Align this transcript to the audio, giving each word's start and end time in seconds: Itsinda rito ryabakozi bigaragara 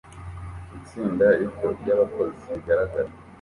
Itsinda 0.77 1.25
rito 1.39 1.67
ryabakozi 1.79 2.43
bigaragara 2.53 3.09